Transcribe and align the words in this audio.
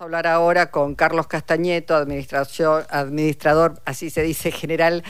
hablar 0.00 0.26
ahora 0.26 0.72
con 0.72 0.96
Carlos 0.96 1.28
Castañeto, 1.28 1.94
administrador, 1.94 3.80
así 3.84 4.10
se 4.10 4.24
dice, 4.24 4.50
general 4.50 5.04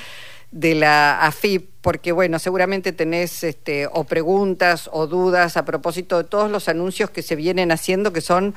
de 0.50 0.74
la 0.74 1.24
AFIP, 1.24 1.70
porque 1.80 2.12
bueno, 2.12 2.38
seguramente 2.38 2.92
tenés 2.92 3.44
este, 3.44 3.88
o 3.90 4.04
preguntas 4.04 4.90
o 4.92 5.06
dudas 5.06 5.56
a 5.56 5.64
propósito 5.64 6.18
de 6.18 6.24
todos 6.24 6.50
los 6.50 6.68
anuncios 6.68 7.08
que 7.08 7.22
se 7.22 7.34
vienen 7.34 7.72
haciendo, 7.72 8.12
que 8.12 8.20
son 8.20 8.54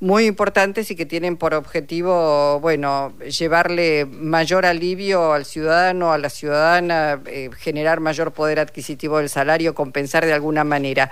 muy 0.00 0.26
importantes 0.26 0.90
y 0.90 0.96
que 0.96 1.06
tienen 1.06 1.36
por 1.36 1.54
objetivo, 1.54 2.58
bueno, 2.58 3.16
llevarle 3.20 4.04
mayor 4.04 4.66
alivio 4.66 5.32
al 5.32 5.44
ciudadano, 5.44 6.12
a 6.12 6.18
la 6.18 6.28
ciudadana, 6.28 7.20
eh, 7.26 7.50
generar 7.56 8.00
mayor 8.00 8.32
poder 8.32 8.58
adquisitivo 8.58 9.18
del 9.18 9.28
salario, 9.28 9.76
compensar 9.76 10.26
de 10.26 10.32
alguna 10.32 10.64
manera. 10.64 11.08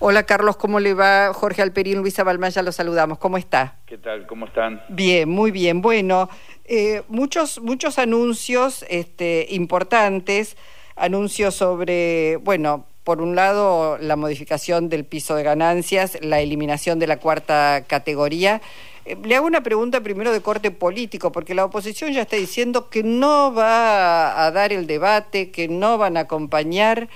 Hola 0.00 0.22
Carlos, 0.22 0.56
¿cómo 0.56 0.78
le 0.78 0.94
va? 0.94 1.32
Jorge 1.34 1.60
Alperín, 1.60 1.98
Luisa 1.98 2.22
Balmaya, 2.22 2.62
los 2.62 2.76
saludamos. 2.76 3.18
¿Cómo 3.18 3.36
está? 3.36 3.78
¿Qué 3.84 3.98
tal? 3.98 4.28
¿Cómo 4.28 4.46
están? 4.46 4.80
Bien, 4.88 5.28
muy 5.28 5.50
bien. 5.50 5.82
Bueno, 5.82 6.30
eh, 6.66 7.02
muchos, 7.08 7.60
muchos 7.60 7.98
anuncios 7.98 8.84
este, 8.88 9.48
importantes, 9.50 10.56
anuncios 10.94 11.56
sobre, 11.56 12.36
bueno, 12.36 12.86
por 13.02 13.20
un 13.20 13.34
lado, 13.34 13.98
la 13.98 14.14
modificación 14.14 14.88
del 14.88 15.04
piso 15.04 15.34
de 15.34 15.42
ganancias, 15.42 16.16
la 16.22 16.38
eliminación 16.38 17.00
de 17.00 17.08
la 17.08 17.16
cuarta 17.16 17.82
categoría. 17.88 18.62
Eh, 19.04 19.16
le 19.24 19.34
hago 19.34 19.48
una 19.48 19.64
pregunta 19.64 20.00
primero 20.00 20.30
de 20.30 20.40
corte 20.40 20.70
político, 20.70 21.32
porque 21.32 21.56
la 21.56 21.64
oposición 21.64 22.12
ya 22.12 22.22
está 22.22 22.36
diciendo 22.36 22.88
que 22.88 23.02
no 23.02 23.52
va 23.52 24.44
a 24.44 24.52
dar 24.52 24.72
el 24.72 24.86
debate, 24.86 25.50
que 25.50 25.66
no 25.66 25.98
van 25.98 26.16
a 26.16 26.20
acompañar, 26.20 27.08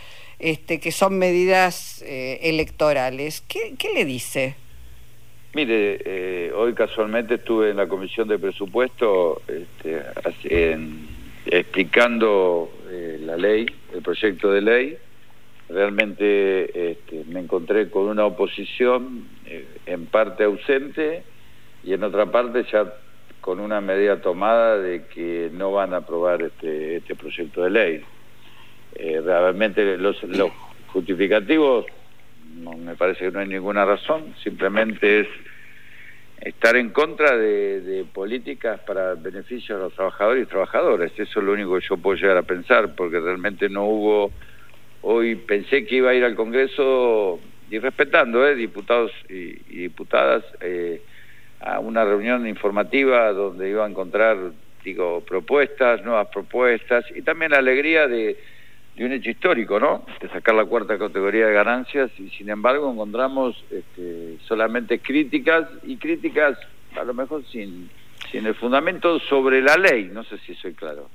este, 0.43 0.81
que 0.81 0.93
son 0.93 1.19
medidas 1.19 2.03
eh, 2.07 2.41
electorales. 2.43 3.43
¿Qué, 3.43 3.77
le 3.95 4.05
dice? 4.05 4.57
Mire, 5.55 6.01
eh, 6.05 6.53
hoy 6.55 6.75
casualmente 6.75 7.35
estuve 7.35 7.71
en 7.71 7.77
la 7.77 7.87
Comisión 7.87 8.29
de 8.29 8.39
Presupuesto 8.39 9.43
este, 9.49 10.03
explicando 11.47 12.71
la 13.21 13.37
ley, 13.37 13.67
el 13.95 14.03
proyecto 14.03 14.51
de 14.51 14.61
ley, 14.61 14.99
realmente 15.73 16.91
este, 16.91 17.25
me 17.29 17.41
encontré 17.41 17.89
con 17.91 18.05
una 18.05 18.27
oposición 18.27 19.27
eh, 19.47 19.67
en 19.87 20.07
parte 20.07 20.45
ausente 20.45 21.25
y 21.83 21.95
en 21.95 22.05
otra 22.05 22.27
parte 22.27 22.65
ya 22.71 22.93
con 23.41 23.59
una 23.59 23.81
medida 23.81 24.21
tomada 24.21 24.79
de 24.79 25.07
que 25.07 25.51
no 25.53 25.73
van 25.73 25.95
a 25.95 25.99
aprobar 25.99 26.43
este, 26.43 26.97
este 26.97 27.17
proyecto 27.17 27.65
de 27.65 27.71
ley. 27.71 28.05
Eh, 29.05 29.21
realmente 29.21 29.99
los, 29.99 30.23
los 30.23 30.53
justificativos 30.87 31.87
no, 32.55 32.77
me 32.77 32.95
parece 32.95 33.25
que 33.25 33.31
no 33.33 33.41
hay 33.41 33.49
ninguna 33.49 33.85
razón, 33.85 34.33
simplemente 34.45 35.23
es 35.23 35.29
estar 36.41 36.77
en 36.77 36.91
contra 36.91 37.37
de, 37.37 38.05
políticas 38.13 38.79
para 38.87 39.15
beneficio 39.15 39.77
de 39.77 39.83
los 39.83 39.95
trabajadores 39.95 40.45
y 40.45 40.47
trabajadoras. 40.47 41.11
Eso 41.17 41.41
es 41.41 41.45
lo 41.45 41.53
único 41.53 41.77
que 41.77 41.85
yo 41.85 41.97
puedo 41.97 42.17
llegar 42.17 42.37
a 42.37 42.43
pensar, 42.43 42.95
porque 42.95 43.19
realmente 43.19 43.69
no 43.69 43.87
hubo 43.87 44.31
Hoy 45.05 45.35
pensé 45.35 45.85
que 45.85 45.97
iba 45.97 46.11
a 46.11 46.15
ir 46.15 46.23
al 46.23 46.37
Congreso 46.37 47.41
y 47.69 47.81
respetando, 47.81 48.47
eh, 48.47 48.55
diputados 48.55 49.11
y, 49.29 49.55
diputadas, 49.81 50.45
eh, 50.61 51.03
a 51.59 51.81
una 51.81 52.05
reunión 52.05 52.47
informativa 52.47 53.33
donde 53.33 53.69
iba 53.69 53.85
a 53.85 53.89
encontrar, 53.89 54.37
digo, 54.85 55.21
propuestas, 55.23 56.05
nuevas 56.05 56.29
propuestas 56.29 57.05
y 57.17 57.23
también 57.23 57.51
la 57.51 57.59
alegría 57.59 58.07
de, 58.07 58.37
un 58.99 59.13
hecho 59.13 59.31
histórico, 59.31 59.81
¿no? 59.81 60.05
De 60.21 60.29
sacar 60.29 60.55
la 60.55 60.65
cuarta 60.65 60.99
categoría 60.99 61.47
de 61.47 61.53
ganancias 61.53 62.11
y 62.19 62.29
sin 62.31 62.51
embargo 62.51 62.91
encontramos 62.91 63.57
este, 63.71 64.37
solamente 64.47 65.01
críticas 65.01 65.67
y 65.83 65.97
críticas 65.97 66.59
a 66.99 67.05
lo 67.05 67.15
mejor 67.15 67.43
sin, 67.51 67.91
sin 68.31 68.47
el 68.47 68.55
fundamento 68.55 69.19
sobre 69.21 69.63
la 69.63 69.77
ley, 69.77 70.11
no 70.13 70.25
sé 70.25 70.39
si 70.47 70.55
soy 70.55 70.75
claro. 70.75 71.09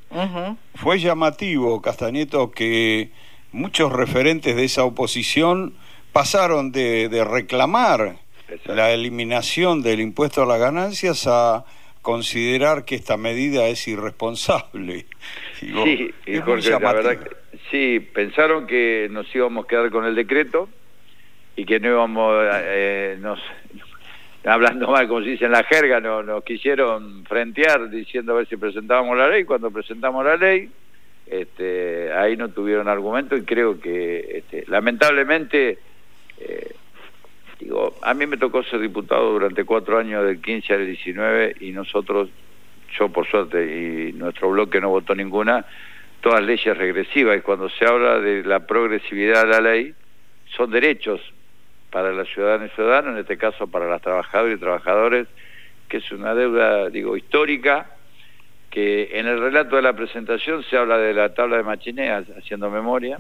Fue 0.76 1.00
llamativo, 1.00 1.82
Castañeto, 1.82 2.52
que 2.52 3.12
muchos 3.52 3.92
referentes 3.92 4.56
de 4.56 4.64
esa 4.64 4.84
oposición 4.84 5.76
pasaron 6.14 6.72
de, 6.72 7.26
reclamar 7.30 8.18
la 8.66 8.92
eliminación 8.92 9.84
del 9.84 10.00
impuesto 10.00 10.44
a 10.44 10.46
las 10.46 10.60
ganancias 10.60 11.28
a 11.28 11.66
considerar 12.02 12.86
que 12.86 12.96
esta 12.96 13.18
medida 13.18 13.68
es 13.68 13.88
irresponsable. 13.88 15.06
sí, 15.60 16.12
Jorge, 16.44 16.72
la 16.72 16.80
verdad 16.80 17.20
sí, 17.72 18.00
pensaron 18.00 18.68
que 18.68 19.08
nos 19.12 19.34
íbamos 19.36 19.66
a 19.66 19.68
quedar 19.68 19.90
con 19.90 20.06
el 20.06 20.16
decreto 20.16 20.70
y 21.56 21.66
que 21.66 21.80
no 21.80 21.90
íbamos, 21.90 22.46
eh, 22.52 23.18
nos, 23.20 23.40
hablando 24.46 24.90
mal, 24.90 25.08
como 25.08 25.22
se 25.22 25.30
dice 25.30 25.46
en 25.46 25.52
la 25.52 25.64
jerga, 25.64 26.00
no, 26.00 26.24
nos 26.24 26.44
quisieron 26.44 27.26
frentear 27.26 27.90
diciendo 27.90 28.34
a 28.34 28.38
ver 28.38 28.48
si 28.48 28.58
presentábamos 28.58 29.18
la 29.18 29.28
ley. 29.28 29.44
Cuando 29.44 29.72
presentamos 29.72 30.24
la 30.24 30.38
ley, 30.38 30.70
este, 31.26 32.14
ahí 32.14 32.38
no 32.38 32.50
tuvieron 32.50 32.88
argumento 32.88 33.36
y 33.36 33.44
creo 33.44 33.80
que 33.80 34.38
este, 34.38 34.64
lamentablemente 34.68 35.78
eh, 36.40 36.74
digo 37.60 37.96
a 38.02 38.14
mí 38.14 38.26
me 38.26 38.38
tocó 38.38 38.64
ser 38.64 38.80
diputado 38.80 39.34
durante 39.34 39.66
cuatro 39.66 39.98
años 39.98 40.24
del 40.26 40.42
15 40.42 40.74
al 40.74 40.86
19 40.86 41.56
y 41.60 41.72
nosotros 41.72 42.30
yo 42.98 43.10
por 43.10 43.28
suerte 43.28 44.10
y 44.10 44.14
nuestro 44.14 44.50
bloque 44.52 44.80
no 44.80 44.90
votó 44.90 45.14
ninguna 45.16 45.66
todas 46.22 46.44
leyes 46.44 46.78
regresivas 46.78 47.38
y 47.38 47.42
cuando 47.42 47.70
se 47.70 47.86
habla 47.86 48.20
de 48.20 48.44
la 48.44 48.66
progresividad 48.66 49.44
de 49.44 49.50
la 49.50 49.62
ley 49.62 49.94
son 50.56 50.72
derechos 50.72 51.22
para 51.92 52.12
la 52.12 52.26
ciudadana 52.26 52.66
y 52.66 52.70
ciudadanos 52.70 53.14
en 53.14 53.20
este 53.20 53.38
caso 53.38 53.68
para 53.68 53.88
las 53.88 54.02
trabajadoras 54.02 54.58
y 54.58 54.60
trabajadores 54.60 55.28
que 55.88 55.98
es 55.98 56.12
una 56.12 56.34
deuda 56.34 56.90
digo 56.90 57.16
histórica 57.16 57.98
que 58.70 59.10
en 59.14 59.28
el 59.28 59.40
relato 59.40 59.76
de 59.76 59.82
la 59.82 59.94
presentación 59.94 60.64
se 60.64 60.78
habla 60.78 60.98
de 60.98 61.14
la 61.14 61.34
tabla 61.34 61.58
de 61.58 61.64
machineas, 61.64 62.26
haciendo 62.38 62.70
memoria. 62.70 63.18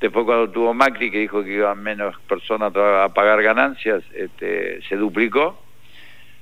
Después 0.00 0.26
cuando 0.26 0.50
tuvo 0.50 0.74
Macri, 0.74 1.10
que 1.10 1.20
dijo 1.20 1.42
que 1.42 1.54
iban 1.54 1.82
menos 1.82 2.14
personas 2.28 2.74
a 2.76 3.08
pagar 3.14 3.42
ganancias, 3.42 4.02
este, 4.14 4.82
se 4.82 4.96
duplicó. 4.96 5.62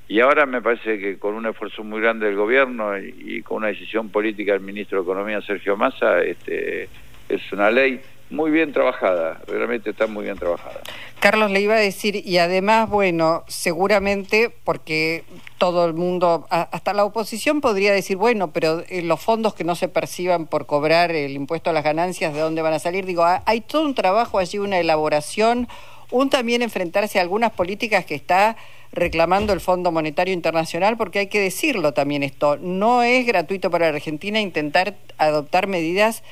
Y 0.06 0.20
ahora 0.20 0.44
me 0.44 0.60
parece 0.60 0.98
que 0.98 1.19
con 1.19 1.34
un 1.34 1.47
esfuerzo 1.47 1.82
muy 1.82 2.00
grande 2.00 2.26
del 2.26 2.37
gobierno 2.37 2.98
y, 2.98 3.42
con 3.42 3.59
una 3.59 3.69
decisión 3.69 4.10
política 4.10 4.53
del 4.53 4.60
ministro 4.60 4.98
de 4.98 5.04
Economía, 5.04 5.41
Sergio 5.41 5.76
Massa, 5.76 6.20
este, 6.22 6.88
es 7.28 7.53
una 7.53 7.70
ley 7.70 8.00
muy 8.31 8.50
bien 8.50 8.72
trabajada, 8.72 9.41
realmente 9.47 9.91
está 9.91 10.06
muy 10.06 10.25
bien 10.25 10.37
trabajada. 10.37 10.81
Carlos 11.20 11.50
le 11.50 11.60
iba 11.60 11.75
a 11.75 11.78
decir, 11.78 12.16
y 12.16 12.37
además, 12.38 12.91
bueno, 12.91 13.44
seguramente 13.48 14.54
porque 14.64 15.25
todo 15.56 15.87
el 15.87 15.94
mundo, 15.94 16.47
hasta 16.50 16.93
la 16.93 17.04
oposición 17.04 17.62
podría 17.62 17.93
decir, 17.93 18.19
bueno, 18.19 18.53
pero 18.53 18.82
eh, 18.88 19.00
los 19.03 19.20
fondos 19.20 19.54
que 19.54 19.64
no 19.64 19.75
se 19.75 19.88
perciban 19.88 20.47
por 20.47 20.66
cobrar 20.66 21.12
el 21.12 21.32
impuesto 21.32 21.70
a 21.70 21.72
las 21.72 21.84
ganancias, 21.84 22.34
¿de 22.34 22.41
dónde 22.41 22.60
van 22.60 22.75
a 22.75 22.78
salir? 22.78 23.06
Digo, 23.06 23.25
hay 23.25 23.60
todo 23.62 23.87
un 23.87 23.94
trabajo 23.94 24.38
allí, 24.38 24.59
una 24.59 24.78
elaboración, 24.78 25.69
un 26.10 26.31
también 26.31 26.62
enfrentarse 26.62 27.19
a 27.19 27.22
algunas 27.22 27.53
políticas 27.53 28.04
que 28.04 28.15
está 28.15 28.56
reclamando 28.92 29.53
el 29.53 29.60
Fondo 29.60 29.91
Monetario 29.91 30.32
Internacional, 30.32 30.97
porque 30.97 31.19
hay 31.20 31.26
que 31.26 31.41
decirlo 31.41 31.92
también 31.92 32.22
esto, 32.22 32.56
no 32.56 33.03
es 33.03 33.26
gratuito 33.26 33.70
para 33.70 33.91
la 33.91 33.97
Argentina 33.97 34.41
intentar 34.41 34.94
adoptar 35.19 35.66
medidas 35.66 36.22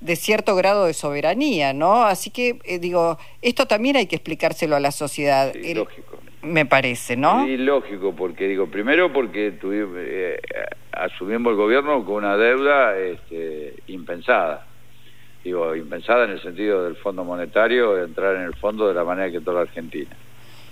de 0.00 0.16
cierto 0.16 0.56
grado 0.56 0.86
de 0.86 0.94
soberanía, 0.94 1.72
¿no? 1.72 2.04
Así 2.04 2.30
que, 2.30 2.58
eh, 2.64 2.78
digo, 2.78 3.18
esto 3.42 3.66
también 3.66 3.96
hay 3.96 4.06
que 4.06 4.16
explicárselo 4.16 4.76
a 4.76 4.80
la 4.80 4.92
sociedad. 4.92 5.52
lógico. 5.54 6.18
Me 6.42 6.64
parece, 6.64 7.16
¿no? 7.16 7.44
Sí, 7.44 7.58
lógico, 7.58 8.14
porque, 8.16 8.48
digo, 8.48 8.66
primero 8.66 9.12
porque 9.12 9.50
tuvimos, 9.52 9.94
eh, 9.98 10.40
asumimos 10.90 11.50
el 11.50 11.56
gobierno 11.56 12.02
con 12.06 12.24
una 12.24 12.38
deuda 12.38 12.98
este, 12.98 13.74
impensada. 13.88 14.66
Digo, 15.42 15.74
impensada 15.74 16.24
en 16.24 16.32
el 16.32 16.42
sentido 16.42 16.84
del 16.84 16.96
Fondo 16.96 17.24
Monetario, 17.24 18.02
entrar 18.02 18.36
en 18.36 18.42
el 18.42 18.54
fondo 18.54 18.86
de 18.88 18.94
la 18.94 19.04
manera 19.04 19.30
que 19.30 19.40
toda 19.40 19.56
la 19.56 19.62
Argentina, 19.62 20.10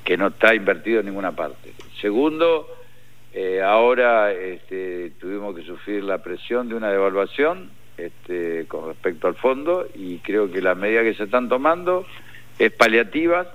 que 0.04 0.16
no 0.16 0.28
está 0.28 0.54
invertido 0.54 1.00
en 1.00 1.06
ninguna 1.06 1.32
parte. 1.32 1.72
Segundo, 2.00 2.68
eh, 3.32 3.62
ahora 3.62 4.32
este, 4.32 5.12
tuvimos 5.20 5.56
que 5.56 5.62
sufrir 5.62 6.04
la 6.04 6.18
presión 6.18 6.68
de 6.68 6.74
una 6.74 6.90
devaluación 6.90 7.70
este, 7.96 8.66
con 8.68 8.86
respecto 8.86 9.26
al 9.26 9.34
fondo 9.34 9.86
y 9.94 10.18
creo 10.18 10.50
que 10.50 10.62
la 10.62 10.74
medida 10.74 11.02
que 11.02 11.14
se 11.14 11.24
están 11.24 11.48
tomando 11.48 12.06
es 12.58 12.72
paliativa 12.72 13.52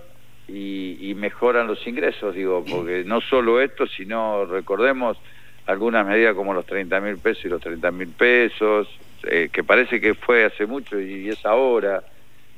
y, 0.48 1.14
mejoran 1.16 1.68
los 1.68 1.86
ingresos, 1.88 2.36
digo, 2.36 2.66
porque 2.70 3.04
no 3.06 3.22
solo 3.22 3.62
esto, 3.62 3.88
sino 3.88 4.46
recordemos 4.46 5.18
algunas 5.66 6.06
medidas 6.06 6.36
como 6.36 6.54
los 6.54 6.66
30 6.66 7.00
mil 7.00 7.18
pesos 7.18 7.46
y 7.46 7.50
los 7.50 7.62
30 7.62 7.92
mil 7.92 8.10
pesos, 8.10 8.90
eh, 9.24 9.50
que 9.52 9.64
parece 9.64 10.02
que 10.02 10.14
fue 10.14 10.46
hace 10.46 10.66
mucho 10.66 11.00
y, 11.00 11.30
es 11.30 11.46
ahora, 11.46 12.04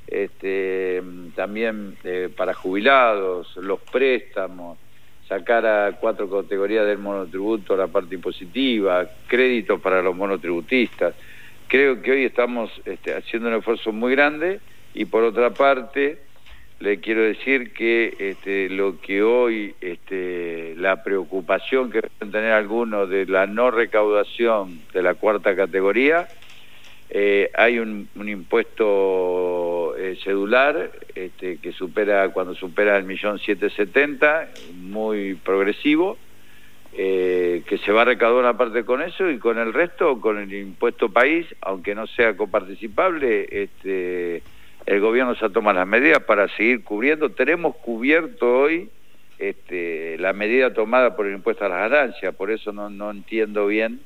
este, 0.08 1.02
también 1.36 1.98
eh, 2.04 2.30
para 2.36 2.54
jubilados, 2.54 3.56
los 3.58 3.80
préstamos, 3.82 4.78
sacar 5.28 5.66
a 5.66 5.92
cuatro 5.94 6.30
categorías 6.30 6.86
del 6.86 7.00
monotributo 7.00 7.76
la 7.76 7.88
parte 7.88 8.16
impositiva, 8.16 9.10
créditos 9.28 9.82
para 9.82 10.02
los 10.02 10.16
monotributistas. 10.16 11.16
Creo 11.68 12.02
que 12.02 12.12
hoy 12.12 12.26
estamos 12.26 12.72
este, 12.86 13.14
haciendo 13.16 13.50
un 13.50 13.56
esfuerzo 13.56 13.92
muy 13.92 14.12
grande 14.12 14.60
y 14.94 15.06
por 15.06 15.24
otra 15.24 15.52
parte 15.52 16.20
le 16.80 17.00
quiero 17.00 17.22
decir 17.22 17.74
que 17.74 18.16
este, 18.20 18.70
lo 18.70 19.00
que 19.00 19.24
hoy, 19.24 19.76
la 20.78 21.04
preocupación 21.04 21.90
que 21.90 22.02
pueden 22.02 22.32
tener 22.32 22.52
algunos 22.52 23.10
de 23.10 23.26
la 23.26 23.48
no 23.48 23.72
recaudación 23.72 24.82
de 24.94 25.02
la 25.02 25.14
cuarta 25.14 25.56
categoría, 25.56 26.28
eh, 27.10 27.52
hay 27.54 27.80
un, 27.80 28.10
impuesto 28.16 29.96
eh, 29.98 30.18
cedular 30.24 30.92
este, 31.14 31.58
que 31.58 31.72
supera, 31.72 32.30
cuando 32.30 32.56
supera 32.56 32.98
el 32.98 33.04
millón 33.04 33.40
siete 33.40 33.70
setenta, 33.70 34.50
muy 34.74 35.36
progresivo, 35.36 36.18
eh, 36.98 37.64
que 37.68 37.78
se 37.80 37.92
va 37.92 38.02
a 38.02 38.06
recaudar 38.06 38.56
una 38.56 38.86
con 38.86 39.02
eso 39.02 39.30
y 39.30 39.38
con 39.38 39.60
el 39.60 39.74
resto, 39.74 40.20
con 40.20 40.40
el 40.40 40.54
impuesto 40.54 41.10
país, 41.10 41.46
aunque 41.62 41.94
no 41.94 42.08
sea 42.08 42.36
coparticipable, 42.36 43.48
este, 43.52 44.42
el 44.86 45.00
gobierno 45.00 45.36
se 45.36 45.50
toma 45.50 45.74
las 45.74 45.88
medidas 45.88 46.24
para 46.24 46.48
seguir 46.56 46.84
cubriendo. 46.84 47.30
Tenemos 47.30 47.76
cubierto 47.76 48.62
hoy 48.62 48.90
este, 49.38 50.18
la 50.18 50.34
medida 50.34 50.74
tomada 50.74 51.16
por 51.16 51.28
el 51.28 51.34
impuesto 51.36 51.66
a 51.66 51.70
las 51.70 51.90
ganancias, 51.90 52.34
por 52.36 52.50
eso 52.50 52.72
no, 52.72 52.90
no 52.90 53.12
entiendo 53.12 53.68
bien 53.68 54.00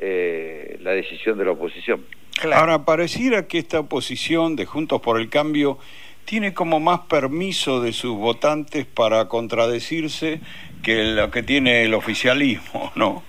eh, 0.00 0.78
la 0.80 0.92
decisión 0.92 1.38
de 1.38 1.44
la 1.44 1.52
oposición. 1.52 2.04
Ahora, 2.52 2.84
pareciera 2.84 3.48
que 3.48 3.58
esta 3.58 3.80
oposición 3.80 4.54
de 4.54 4.64
Juntos 4.64 5.00
por 5.00 5.20
el 5.20 5.28
Cambio 5.28 5.78
tiene 6.24 6.54
como 6.54 6.78
más 6.78 7.00
permiso 7.00 7.80
de 7.80 7.92
sus 7.92 8.16
votantes 8.16 8.86
para 8.86 9.28
contradecirse 9.28 10.40
que 10.82 11.04
lo 11.04 11.30
que 11.30 11.42
tiene 11.42 11.84
el 11.84 11.94
oficialismo, 11.94 12.92
¿no? 12.96 13.22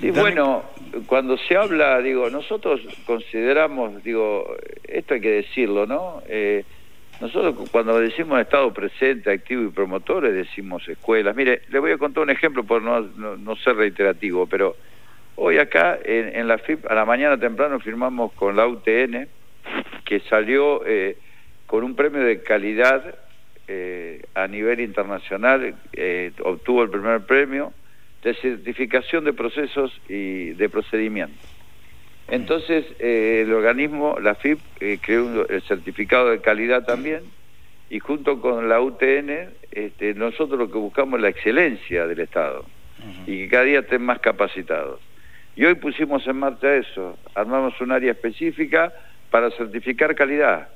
Y 0.00 0.10
bueno, 0.10 0.62
cuando 1.06 1.36
se 1.36 1.56
habla, 1.56 1.98
digo, 2.00 2.30
nosotros 2.30 2.80
consideramos, 3.04 4.02
digo, 4.04 4.56
esto 4.84 5.14
hay 5.14 5.20
que 5.20 5.30
decirlo, 5.30 5.86
¿no? 5.86 6.22
Eh, 6.28 6.64
nosotros 7.20 7.68
cuando 7.70 7.98
decimos 8.00 8.40
Estado 8.40 8.72
presente, 8.72 9.30
activo 9.30 9.62
y 9.62 9.68
promotores, 9.68 10.34
decimos 10.34 10.88
escuelas. 10.88 11.36
Mire, 11.36 11.62
le 11.68 11.78
voy 11.78 11.92
a 11.92 11.98
contar 11.98 12.24
un 12.24 12.30
ejemplo 12.30 12.64
por 12.64 12.82
no, 12.82 13.00
no, 13.00 13.56
ser 13.56 13.76
reiterativo, 13.76 14.46
pero 14.46 14.76
hoy 15.42 15.58
acá 15.58 15.98
en, 16.04 16.46
la 16.46 16.58
FIP, 16.58 16.90
a 16.90 16.94
la 16.94 17.04
mañana 17.04 17.38
temprano 17.38 17.80
firmamos 17.80 18.32
con 18.32 18.56
la 18.56 18.66
UTN, 18.66 19.28
que 20.04 20.20
salió 20.28 20.86
eh, 20.86 21.16
con 21.66 21.84
un 21.84 21.96
premio 21.96 22.22
de 22.22 22.42
calidad 22.42 23.14
eh, 23.68 24.22
a 24.34 24.46
nivel 24.46 24.80
internacional, 24.80 25.74
obtuvo 26.42 26.82
el 26.82 26.90
primer 26.90 27.22
premio 27.26 27.72
de 28.22 28.34
certificación 28.34 29.24
de 29.24 29.32
procesos 29.32 29.92
y 30.08 30.50
de 30.50 30.68
procedimientos. 30.68 31.48
Entonces, 32.28 32.86
eh, 32.98 33.42
el 33.44 33.52
organismo, 33.52 34.18
la 34.20 34.34
FIP, 34.34 34.58
eh, 34.80 34.98
creó 35.02 35.48
el 35.48 35.62
certificado 35.62 36.30
de 36.30 36.40
calidad 36.40 36.84
también, 36.84 37.22
y 37.90 37.98
junto 37.98 38.40
con 38.40 38.68
la 38.68 38.80
UTN, 38.80 39.50
este, 39.70 40.14
nosotros 40.14 40.58
lo 40.58 40.70
que 40.70 40.78
buscamos 40.78 41.18
es 41.18 41.22
la 41.22 41.28
excelencia 41.28 42.06
del 42.06 42.20
Estado, 42.20 42.64
y 43.26 43.38
que 43.38 43.48
cada 43.48 43.64
día 43.64 43.80
estén 43.80 44.02
más 44.02 44.20
capacitados. 44.20 45.00
Y 45.54 45.64
hoy 45.64 45.74
pusimos 45.74 46.26
en 46.26 46.36
marcha 46.36 46.74
eso, 46.74 47.18
armamos 47.34 47.78
un 47.80 47.92
área 47.92 48.12
específica 48.12 48.92
para 49.30 49.50
certificar 49.50 50.14
calidad. 50.14 50.68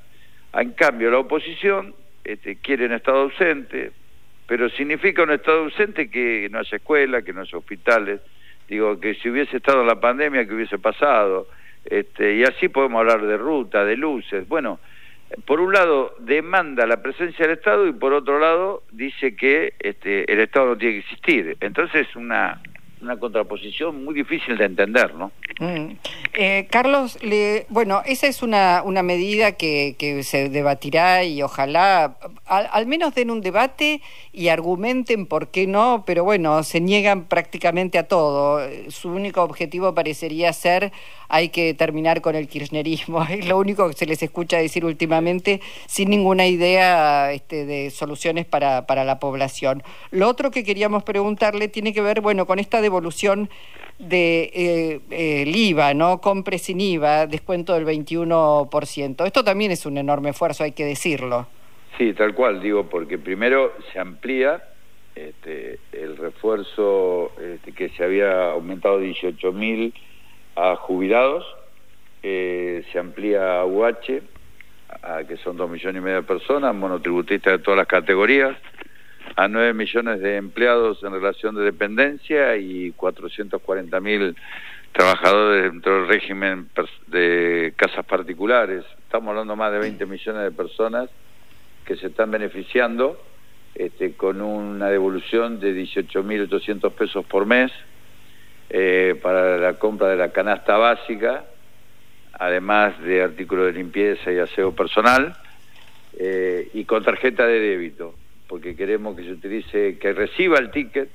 En 0.52 0.72
cambio, 0.72 1.10
la 1.10 1.18
oposición 1.18 1.94
este, 2.24 2.56
quiere 2.56 2.86
un 2.86 2.92
Estado 2.92 3.22
ausente, 3.22 3.92
pero 4.46 4.68
significa 4.70 5.22
un 5.22 5.32
Estado 5.32 5.64
ausente 5.64 6.10
que 6.10 6.48
no 6.50 6.58
haya 6.58 6.76
escuela, 6.76 7.22
que 7.22 7.32
no 7.32 7.40
haya 7.40 7.58
hospitales, 7.58 8.20
digo 8.68 9.00
que 9.00 9.14
si 9.14 9.30
hubiese 9.30 9.58
estado 9.58 9.84
la 9.84 10.00
pandemia, 10.00 10.46
que 10.46 10.54
hubiese 10.54 10.78
pasado, 10.78 11.48
este, 11.84 12.34
y 12.34 12.44
así 12.44 12.68
podemos 12.68 13.00
hablar 13.00 13.24
de 13.24 13.36
ruta, 13.36 13.84
de 13.84 13.96
luces, 13.96 14.46
bueno, 14.48 14.80
por 15.44 15.60
un 15.60 15.72
lado 15.72 16.14
demanda 16.20 16.86
la 16.86 17.02
presencia 17.02 17.46
del 17.46 17.56
Estado 17.56 17.86
y 17.86 17.92
por 17.92 18.12
otro 18.12 18.38
lado 18.38 18.82
dice 18.92 19.34
que 19.34 19.74
este, 19.78 20.30
el 20.32 20.40
Estado 20.40 20.66
no 20.66 20.76
tiene 20.76 20.94
que 20.94 21.00
existir, 21.00 21.56
entonces 21.60 22.14
una 22.14 22.60
una 23.06 23.18
contraposición 23.18 24.04
muy 24.04 24.14
difícil 24.14 24.58
de 24.58 24.64
entender, 24.64 25.14
¿no? 25.14 25.32
Mm. 25.60 25.92
Eh, 26.34 26.66
Carlos, 26.70 27.22
le, 27.22 27.66
bueno, 27.70 28.02
esa 28.04 28.26
es 28.26 28.42
una, 28.42 28.82
una 28.84 29.02
medida 29.02 29.52
que, 29.52 29.96
que 29.98 30.22
se 30.22 30.48
debatirá 30.50 31.24
y 31.24 31.42
ojalá 31.42 32.18
al, 32.46 32.86
menos 32.86 33.14
den 33.14 33.30
un 33.30 33.40
debate 33.40 34.02
y 34.36 34.50
argumenten 34.50 35.24
por 35.24 35.48
qué 35.48 35.66
no, 35.66 36.04
pero 36.06 36.22
bueno, 36.22 36.62
se 36.62 36.78
niegan 36.78 37.24
prácticamente 37.24 37.96
a 37.96 38.06
todo. 38.06 38.60
Su 38.90 39.08
único 39.08 39.42
objetivo 39.42 39.94
parecería 39.94 40.52
ser 40.52 40.92
hay 41.30 41.48
que 41.48 41.72
terminar 41.72 42.20
con 42.20 42.36
el 42.36 42.46
kirchnerismo. 42.46 43.24
Es 43.30 43.48
lo 43.48 43.58
único 43.58 43.88
que 43.88 43.94
se 43.94 44.04
les 44.04 44.22
escucha 44.22 44.58
decir 44.58 44.84
últimamente 44.84 45.62
sin 45.86 46.10
ninguna 46.10 46.46
idea 46.46 47.32
este, 47.32 47.64
de 47.64 47.90
soluciones 47.90 48.44
para, 48.44 48.86
para 48.86 49.04
la 49.04 49.18
población. 49.18 49.82
Lo 50.10 50.28
otro 50.28 50.50
que 50.50 50.64
queríamos 50.64 51.02
preguntarle 51.02 51.68
tiene 51.68 51.94
que 51.94 52.02
ver, 52.02 52.20
bueno, 52.20 52.46
con 52.46 52.58
esta 52.58 52.82
devolución 52.82 53.48
de 53.98 55.00
eh, 55.10 55.44
IVA, 55.46 55.94
¿no? 55.94 56.20
Compre 56.20 56.58
sin 56.58 56.78
IVA, 56.82 57.26
descuento 57.26 57.72
del 57.72 57.86
21%. 57.86 59.26
Esto 59.26 59.44
también 59.44 59.70
es 59.70 59.86
un 59.86 59.96
enorme 59.96 60.30
esfuerzo, 60.30 60.62
hay 60.62 60.72
que 60.72 60.84
decirlo. 60.84 61.46
Sí, 61.98 62.12
tal 62.12 62.34
cual, 62.34 62.60
digo, 62.60 62.90
porque 62.90 63.16
primero 63.16 63.72
se 63.92 63.98
amplía 63.98 64.62
este, 65.14 65.78
el 65.92 66.18
refuerzo 66.18 67.32
este, 67.40 67.72
que 67.72 67.88
se 67.90 68.04
había 68.04 68.50
aumentado 68.50 69.00
18 69.00 69.50
mil 69.52 69.94
a 70.56 70.76
jubilados, 70.76 71.46
eh, 72.22 72.84
se 72.92 72.98
amplía 72.98 73.60
a 73.60 73.64
UH, 73.64 74.20
a, 75.02 75.24
que 75.24 75.38
son 75.38 75.56
dos 75.56 75.70
millones 75.70 76.02
y 76.02 76.04
medio 76.04 76.16
de 76.16 76.22
personas, 76.22 76.74
monotributistas 76.74 77.54
de 77.54 77.58
todas 77.60 77.78
las 77.78 77.86
categorías, 77.86 78.58
a 79.34 79.48
nueve 79.48 79.72
millones 79.72 80.20
de 80.20 80.36
empleados 80.36 81.02
en 81.02 81.12
relación 81.12 81.54
de 81.54 81.62
dependencia 81.62 82.56
y 82.56 82.92
440 82.92 84.00
mil 84.00 84.36
trabajadores 84.92 85.72
dentro 85.72 85.94
del 86.00 86.08
régimen 86.08 86.68
de 87.06 87.72
casas 87.76 88.04
particulares. 88.04 88.84
Estamos 88.98 89.30
hablando 89.30 89.56
más 89.56 89.72
de 89.72 89.78
20 89.78 90.04
millones 90.04 90.42
de 90.42 90.50
personas 90.50 91.08
que 91.86 91.96
se 91.96 92.08
están 92.08 92.30
beneficiando 92.30 93.18
este, 93.74 94.14
con 94.14 94.40
una 94.40 94.88
devolución 94.88 95.60
de 95.60 95.74
18.800 95.74 96.92
pesos 96.92 97.24
por 97.26 97.46
mes, 97.46 97.70
eh, 98.70 99.18
para 99.22 99.58
la 99.58 99.74
compra 99.74 100.08
de 100.08 100.16
la 100.16 100.32
canasta 100.32 100.76
básica, 100.76 101.44
además 102.32 102.98
de 103.02 103.22
artículos 103.22 103.66
de 103.66 103.72
limpieza 103.74 104.32
y 104.32 104.38
aseo 104.38 104.74
personal, 104.74 105.36
eh, 106.18 106.70
y 106.74 106.84
con 106.84 107.04
tarjeta 107.04 107.46
de 107.46 107.60
débito, 107.60 108.14
porque 108.48 108.74
queremos 108.74 109.14
que 109.16 109.24
se 109.24 109.32
utilice, 109.32 109.98
que 109.98 110.12
reciba 110.12 110.58
el 110.58 110.70
ticket, 110.70 111.10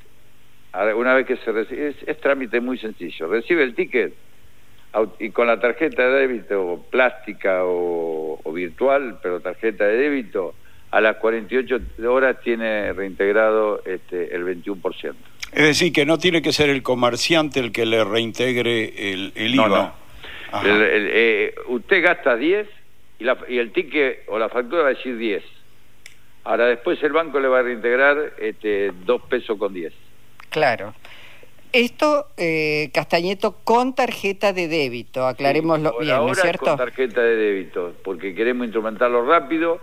una 0.96 1.16
vez 1.16 1.26
que 1.26 1.38
se 1.38 1.52
recibe, 1.52 1.96
es, 2.06 2.22
trámite 2.22 2.62
muy 2.62 2.78
sencillo, 2.78 3.28
recibe 3.28 3.64
el 3.64 3.76
ticket 3.76 4.14
y 5.20 5.32
con 5.32 5.48
la 5.48 5.60
tarjeta 5.60 6.08
de 6.08 6.20
débito 6.20 6.86
plástica 6.90 7.66
o, 7.66 8.40
o 8.44 8.54
virtual, 8.54 9.20
pero 9.22 9.40
tarjeta 9.40 9.86
de 9.86 9.98
débito, 9.98 10.54
a 10.92 11.02
las 11.02 11.18
48 11.18 11.80
horas 12.08 12.38
tiene 12.44 12.94
reintegrado 12.94 13.82
este, 13.86 14.36
el 14.36 14.44
21%. 14.46 15.14
Es 15.54 15.64
decir, 15.64 15.92
que 15.92 16.06
no 16.06 16.18
tiene 16.18 16.42
que 16.42 16.54
ser 16.54 16.70
el 16.70 16.84
comerciante 16.84 17.60
el 17.60 17.72
que 17.72 17.86
le 17.86 18.04
reintegre 18.04 19.12
el, 19.12 19.34
IVA. 19.36 19.96
No, 20.54 20.62
eh, 20.64 21.56
usted 21.68 22.04
gasta 22.04 22.36
10 22.36 22.68
y, 23.20 23.26
y, 23.26 23.58
el 23.58 23.72
ticket 23.72 24.24
o 24.28 24.38
la 24.38 24.50
factura 24.50 24.84
va 24.84 24.90
a 24.90 24.94
decir 24.94 25.18
10. 25.18 25.44
Ahora 26.44 26.66
después 26.68 27.02
el 27.04 27.12
banco 27.12 27.40
le 27.40 27.48
va 27.48 27.60
a 27.60 27.64
reintegrar 27.64 28.34
este, 28.40 28.92
2 29.06 29.22
pesos 29.24 29.58
con 29.58 29.74
10. 29.74 29.94
Claro. 30.50 30.94
Esto, 31.74 32.28
eh, 32.36 32.90
Castañeto, 32.94 33.56
con 33.64 33.96
tarjeta 33.96 34.52
de 34.52 34.68
débito, 34.68 35.26
aclarémoslo 35.26 36.00
bien, 36.00 36.18
¿no 36.18 36.32
es 36.34 36.42
cierto? 36.42 36.66
con 36.66 36.78
tarjeta 36.78 37.22
de 37.22 37.36
débito, 37.38 37.94
porque 38.04 38.36
queremos 38.36 38.66
instrumentarlo 38.66 39.26
rápido. 39.26 39.80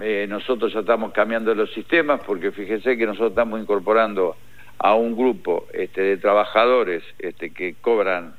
Eh, 0.00 0.26
nosotros 0.28 0.72
ya 0.72 0.80
estamos 0.80 1.12
cambiando 1.12 1.54
los 1.54 1.72
sistemas, 1.72 2.20
porque 2.24 2.52
fíjese 2.52 2.96
que 2.96 3.06
nosotros 3.06 3.30
estamos 3.30 3.60
incorporando 3.60 4.36
a 4.78 4.94
un 4.94 5.14
grupo 5.14 5.66
este, 5.72 6.00
de 6.00 6.16
trabajadores 6.16 7.02
este, 7.18 7.50
que 7.50 7.74
cobran 7.80 8.34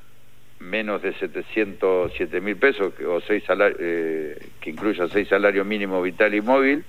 menos 0.60 1.02
de 1.02 1.14
707 1.14 2.42
mil 2.42 2.56
pesos 2.56 2.94
o 3.08 3.20
seis 3.22 3.44
eh, 3.80 4.38
que 4.60 4.70
incluya 4.70 5.08
seis 5.08 5.28
salarios 5.28 5.66
mínimos 5.66 6.04
vital 6.04 6.34
y 6.34 6.42
móvil, 6.42 6.84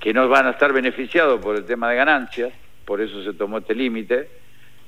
que 0.00 0.12
no 0.12 0.28
van 0.28 0.46
a 0.46 0.50
estar 0.50 0.72
beneficiados 0.72 1.40
por 1.40 1.56
el 1.56 1.64
tema 1.64 1.90
de 1.90 1.96
ganancias, 1.96 2.52
por 2.84 3.00
eso 3.00 3.22
se 3.24 3.32
tomó 3.34 3.58
este 3.58 3.74
límite. 3.74 4.28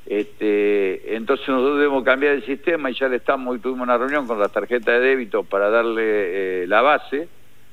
Este, 0.06 1.14
entonces 1.14 1.48
nosotros 1.48 1.78
debemos 1.78 2.02
cambiar 2.04 2.34
el 2.34 2.44
sistema 2.44 2.90
y 2.90 2.94
ya 2.94 3.08
le 3.08 3.16
estamos, 3.16 3.52
hoy 3.52 3.60
tuvimos 3.60 3.84
una 3.84 3.98
reunión 3.98 4.26
con 4.26 4.40
la 4.40 4.48
tarjeta 4.48 4.92
de 4.92 5.00
débito 5.00 5.44
para 5.44 5.68
darle 5.68 6.62
eh, 6.62 6.66
la 6.66 6.80
base, 6.80 7.28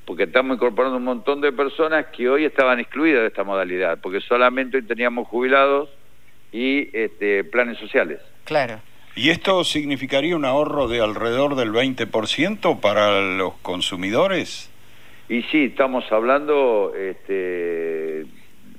porque 0.08 0.24
estamos 0.24 0.56
incorporando 0.56 0.96
un 0.96 1.04
montón 1.04 1.42
de 1.42 1.52
personas 1.52 2.06
que 2.16 2.30
hoy 2.30 2.46
estaban 2.46 2.80
excluidas 2.80 3.24
de 3.24 3.28
esta 3.28 3.44
modalidad, 3.44 4.00
porque 4.02 4.22
solamente 4.22 4.78
hoy 4.78 4.84
teníamos 4.84 5.28
jubilados 5.28 5.90
y 6.54 6.88
este, 6.98 7.44
planes 7.44 7.78
sociales. 7.78 8.22
Claro. 8.46 8.80
¿Y 9.18 9.32
esto 9.32 9.66
significaría 9.66 10.38
un 10.38 10.46
ahorro 10.46 10.88
de 10.88 11.02
alrededor 11.02 11.56
del 11.56 11.74
20% 11.74 12.80
para 12.80 13.20
los 13.36 13.56
consumidores? 13.56 14.72
Y 15.28 15.42
sí, 15.44 15.66
estamos 15.66 16.10
hablando, 16.10 16.94
este, 16.96 18.26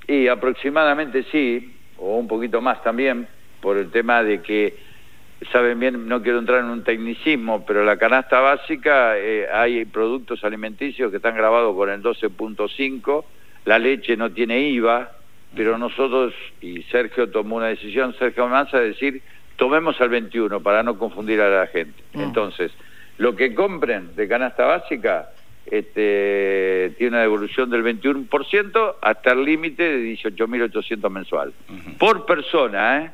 y 0.07 0.27
aproximadamente 0.29 1.25
sí, 1.31 1.75
o 1.99 2.17
un 2.17 2.27
poquito 2.27 2.59
más 2.59 2.81
también, 2.81 3.27
por 3.61 3.77
el 3.77 3.91
tema 3.91 4.23
de 4.23 4.41
que, 4.41 4.79
saben 5.51 5.79
bien, 5.79 6.07
no 6.07 6.21
quiero 6.21 6.39
entrar 6.39 6.59
en 6.59 6.69
un 6.69 6.83
tecnicismo, 6.83 7.65
pero 7.65 7.83
la 7.83 7.97
canasta 7.97 8.39
básica, 8.39 9.17
eh, 9.17 9.47
hay 9.51 9.85
productos 9.85 10.43
alimenticios 10.43 11.11
que 11.11 11.17
están 11.17 11.35
grabados 11.35 11.75
con 11.75 11.89
el 11.89 12.01
12.5, 12.03 13.23
la 13.65 13.79
leche 13.79 14.17
no 14.17 14.31
tiene 14.31 14.59
IVA, 14.69 15.11
pero 15.55 15.77
nosotros, 15.77 16.33
y 16.61 16.83
Sergio 16.83 17.29
tomó 17.29 17.57
una 17.57 17.67
decisión, 17.67 18.15
Sergio 18.17 18.47
Manza, 18.47 18.79
de 18.79 18.89
decir, 18.89 19.21
tomemos 19.55 19.99
al 20.01 20.09
21 20.09 20.61
para 20.61 20.83
no 20.83 20.97
confundir 20.97 21.41
a 21.41 21.49
la 21.49 21.67
gente. 21.67 22.01
Entonces, 22.13 22.71
lo 23.17 23.35
que 23.35 23.53
compren 23.53 24.15
de 24.15 24.27
canasta 24.27 24.65
básica 24.65 25.29
este, 25.65 26.93
tiene 26.97 27.17
una 27.17 27.21
devolución 27.21 27.69
del 27.69 27.83
21% 27.83 28.95
hasta 29.01 29.31
el 29.31 29.43
límite 29.43 29.83
de 29.83 30.13
18.800 30.13 31.09
mensual. 31.09 31.53
Por 31.97 32.25
persona, 32.25 33.03
¿eh? 33.03 33.11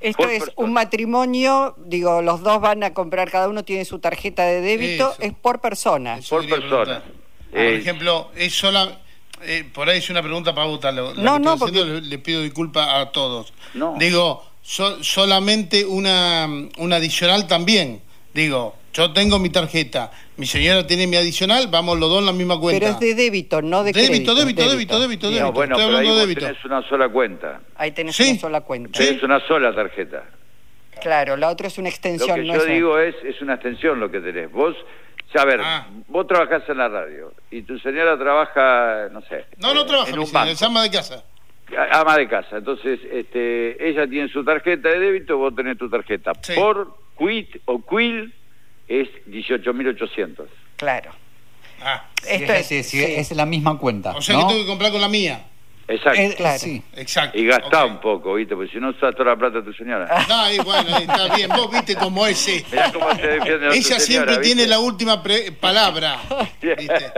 Esto 0.00 0.28
es 0.28 0.50
un 0.56 0.72
matrimonio, 0.72 1.74
digo, 1.78 2.22
los 2.22 2.42
dos 2.42 2.60
van 2.60 2.82
a 2.82 2.92
comprar, 2.92 3.30
cada 3.30 3.48
uno 3.48 3.64
tiene 3.64 3.84
su 3.84 3.98
tarjeta 3.98 4.44
de 4.44 4.60
débito, 4.60 5.14
es 5.18 5.32
por 5.32 5.60
persona. 5.60 6.18
por 6.28 6.48
persona. 6.48 7.02
por 7.50 7.60
eh, 7.60 7.76
ejemplo, 7.76 8.30
es 8.36 8.54
sola, 8.54 9.00
eh, 9.42 9.68
por 9.72 9.88
ahí 9.88 9.98
es 9.98 10.10
una 10.10 10.22
pregunta 10.22 10.54
para 10.54 10.66
Buta, 10.66 10.92
no, 10.92 11.38
no, 11.38 11.58
porque... 11.58 11.84
le, 11.84 12.18
pido 12.18 12.42
disculpas 12.42 12.88
a 12.88 13.12
todos. 13.12 13.52
No. 13.74 13.94
Digo, 13.98 14.44
solamente 14.62 15.84
una, 15.84 16.48
una 16.78 16.96
adicional 16.96 17.46
también, 17.46 18.02
digo, 18.32 18.76
yo 18.92 19.12
tengo 19.12 19.38
mi 19.38 19.50
tarjeta, 19.50 20.10
mi 20.36 20.46
señora 20.46 20.86
tiene 20.86 21.06
mi 21.06 21.16
adicional, 21.16 21.68
vamos 21.70 21.98
los 21.98 22.08
dos 22.08 22.20
en 22.20 22.26
la 22.26 22.32
misma 22.32 22.58
cuenta. 22.58 22.80
Pero 22.80 22.92
es 22.92 23.00
de 23.00 23.14
débito, 23.14 23.62
no 23.62 23.84
de 23.84 23.92
débito. 23.92 24.34
Débito, 24.34 24.68
débito, 24.68 24.98
débito, 25.00 25.30
débito. 25.30 25.46
No, 25.46 25.52
bueno, 25.52 25.76
pero 25.76 25.96
ahí 25.96 26.08
débito. 26.16 26.40
tenés 26.40 26.64
una 26.64 26.82
sola 26.88 27.08
cuenta. 27.08 27.60
Ahí 27.76 27.92
tenés 27.92 28.18
una 28.18 28.38
sola 28.38 28.60
cuenta. 28.62 29.02
Es 29.02 29.22
una 29.22 29.40
sola 29.46 29.74
tarjeta. 29.74 30.24
Claro, 31.00 31.36
la 31.36 31.50
otra 31.50 31.68
es 31.68 31.78
una 31.78 31.88
extensión. 31.88 32.46
Lo 32.46 32.54
que 32.54 32.58
yo 32.58 32.64
digo 32.64 32.98
es, 32.98 33.14
es 33.24 33.40
una 33.42 33.54
extensión 33.54 34.00
lo 34.00 34.10
que 34.10 34.20
tenés. 34.20 34.50
Vos, 34.50 34.74
a 35.34 35.44
ver, 35.44 35.60
ah. 35.62 35.86
vos 36.08 36.26
trabajás 36.26 36.68
en 36.68 36.78
la 36.78 36.88
radio 36.88 37.32
y 37.50 37.62
tu 37.62 37.78
señora 37.78 38.18
trabaja, 38.18 39.08
no 39.12 39.20
sé. 39.22 39.44
No, 39.58 39.74
no 39.74 39.84
trabaja, 39.86 40.10
en 40.10 40.18
un 40.18 40.26
señora, 40.26 40.50
es 40.50 40.62
ama 40.62 40.82
de 40.82 40.90
casa. 40.90 41.24
Ama 41.92 42.16
de 42.16 42.28
casa. 42.28 42.58
Entonces, 42.58 43.00
este, 43.10 43.88
ella 43.88 44.06
tiene 44.06 44.28
su 44.28 44.44
tarjeta 44.44 44.88
de 44.88 44.98
débito, 44.98 45.38
vos 45.38 45.54
tenés 45.54 45.78
tu 45.78 45.88
tarjeta. 45.88 46.32
Por 46.54 46.96
quit 47.18 47.56
o 47.66 47.80
quill 47.84 48.32
es 48.88 49.08
18.800. 49.26 50.46
Claro. 50.76 51.12
Ah, 51.80 52.08
Esto 52.26 52.52
es, 52.52 52.94
es, 52.94 53.32
la 53.32 53.46
misma 53.46 53.78
cuenta. 53.78 54.16
O 54.16 54.22
sea 54.22 54.36
que 54.36 54.44
tengo 54.46 54.60
que 54.60 54.66
comprar 54.66 54.92
con 54.92 55.00
la 55.00 55.08
mía. 55.08 55.44
Exacto. 55.86 56.36
claro. 56.36 56.58
Sí. 56.58 56.82
Exacto. 56.96 57.38
Y 57.38 57.46
gastá 57.46 57.84
un 57.84 58.00
poco, 58.00 58.34
¿viste? 58.34 58.54
Porque 58.54 58.72
si 58.72 58.78
no 58.78 58.88
usas 58.88 59.14
toda 59.14 59.30
la 59.30 59.36
plata 59.36 59.58
de 59.58 59.64
tu 59.64 59.72
señora. 59.72 60.08
No, 60.28 60.50
y 60.50 60.58
bueno, 60.58 60.96
está 60.96 61.34
bien. 61.36 61.50
Vos 61.50 61.70
viste 61.70 61.94
cómo 61.94 62.26
es. 62.26 62.64
Mirá 62.70 62.90
cómo 62.92 63.14
se 63.14 63.26
defiende 63.26 63.68
Ella 63.76 64.00
siempre 64.00 64.38
tiene 64.38 64.66
la 64.66 64.78
última 64.78 65.22
palabra. 65.60 66.20
¿viste? 66.62 67.12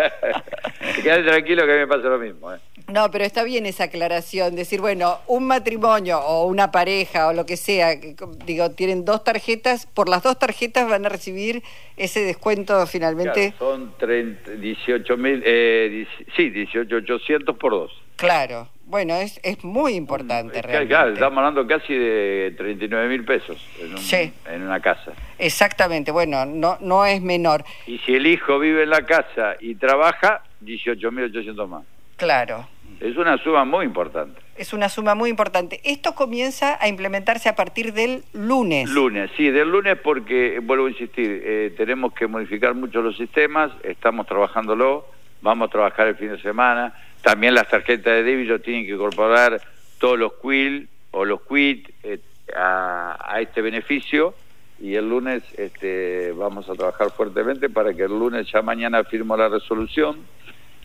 Quédate 1.02 1.22
tranquilo 1.22 1.64
que 1.64 1.72
a 1.72 1.74
mí 1.74 1.80
me 1.80 1.86
pasa 1.86 2.08
lo 2.08 2.18
mismo. 2.18 2.52
¿eh? 2.52 2.58
No, 2.88 3.10
pero 3.10 3.24
está 3.24 3.42
bien 3.42 3.66
esa 3.66 3.84
aclaración, 3.84 4.54
decir, 4.54 4.80
bueno, 4.80 5.18
un 5.26 5.44
matrimonio 5.46 6.20
o 6.20 6.46
una 6.46 6.70
pareja 6.70 7.28
o 7.28 7.32
lo 7.32 7.44
que 7.44 7.56
sea, 7.56 7.96
digo, 8.44 8.70
tienen 8.70 9.04
dos 9.04 9.24
tarjetas, 9.24 9.86
por 9.86 10.08
las 10.08 10.22
dos 10.22 10.38
tarjetas 10.38 10.88
van 10.88 11.04
a 11.04 11.08
recibir 11.08 11.62
ese 11.96 12.20
descuento 12.20 12.86
finalmente. 12.86 13.54
son 13.58 13.92
18 13.98 15.16
mil, 15.16 15.42
eh, 15.44 16.06
sí, 16.36 16.50
18.800 16.50 17.58
por 17.58 17.72
dos. 17.72 17.92
Claro, 18.14 18.68
bueno, 18.84 19.16
es, 19.16 19.40
es 19.42 19.64
muy 19.64 19.94
importante 19.94 20.62
realmente. 20.62 20.88
Claro, 20.88 21.12
estamos 21.12 21.38
hablando 21.38 21.66
casi 21.66 21.92
de 21.92 22.54
39 22.56 23.08
mil 23.08 23.24
pesos 23.24 23.58
en, 23.80 24.32
en 24.54 24.62
una 24.62 24.80
casa. 24.80 25.12
Exactamente, 25.38 26.12
bueno, 26.12 26.46
no, 26.46 26.78
no 26.80 27.04
es 27.04 27.20
menor. 27.20 27.64
Y 27.86 27.98
si 27.98 28.14
el 28.14 28.26
hijo 28.28 28.60
vive 28.60 28.84
en 28.84 28.90
la 28.90 29.04
casa 29.04 29.56
y 29.58 29.74
trabaja, 29.74 30.44
18.800 30.64 31.66
más. 31.66 31.82
Claro. 32.16 32.68
Es 33.00 33.16
una 33.16 33.36
suma 33.38 33.64
muy 33.64 33.84
importante. 33.84 34.40
Es 34.56 34.72
una 34.72 34.88
suma 34.88 35.14
muy 35.14 35.28
importante. 35.28 35.80
Esto 35.84 36.14
comienza 36.14 36.78
a 36.80 36.88
implementarse 36.88 37.48
a 37.48 37.54
partir 37.54 37.92
del 37.92 38.24
lunes. 38.32 38.88
Lunes, 38.88 39.30
sí, 39.36 39.50
del 39.50 39.70
lunes 39.70 39.98
porque, 40.02 40.60
vuelvo 40.62 40.86
a 40.86 40.90
insistir, 40.90 41.42
eh, 41.44 41.74
tenemos 41.76 42.14
que 42.14 42.26
modificar 42.26 42.74
mucho 42.74 43.02
los 43.02 43.16
sistemas, 43.18 43.70
estamos 43.82 44.26
trabajándolo, 44.26 45.06
vamos 45.42 45.68
a 45.68 45.70
trabajar 45.70 46.08
el 46.08 46.16
fin 46.16 46.30
de 46.30 46.40
semana. 46.40 46.94
También 47.20 47.54
las 47.54 47.68
tarjetas 47.68 48.14
de 48.14 48.22
débito 48.22 48.58
tienen 48.60 48.86
que 48.86 48.92
incorporar 48.92 49.60
todos 49.98 50.18
los 50.18 50.32
quill 50.40 50.88
o 51.10 51.24
los 51.26 51.42
quit 51.42 51.90
eh, 52.02 52.18
a, 52.56 53.18
a, 53.20 53.40
este 53.42 53.60
beneficio 53.60 54.34
y 54.80 54.94
el 54.94 55.08
lunes 55.08 55.42
este, 55.58 56.32
vamos 56.32 56.68
a 56.68 56.74
trabajar 56.74 57.10
fuertemente 57.10 57.68
para 57.68 57.92
que 57.94 58.02
el 58.02 58.18
lunes 58.18 58.50
ya 58.50 58.62
mañana 58.62 59.04
firmo 59.04 59.36
la 59.36 59.48
resolución 59.48 60.18